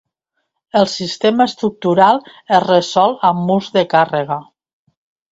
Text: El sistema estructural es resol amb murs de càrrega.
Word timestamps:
El 0.79 0.87
sistema 0.93 1.45
estructural 1.49 2.17
es 2.59 2.63
resol 2.65 3.13
amb 3.29 3.43
murs 3.51 3.69
de 3.77 3.83
càrrega. 3.93 4.39